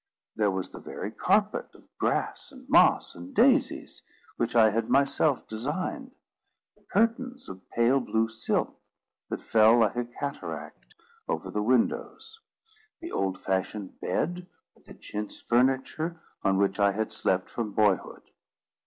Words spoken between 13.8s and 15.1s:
bed, with the